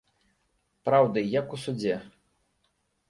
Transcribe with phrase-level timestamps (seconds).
[0.87, 1.95] Праўды, як у судзе